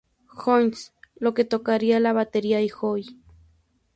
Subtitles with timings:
[0.35, 3.21] Johnson los que tocarían la batería en "Joy".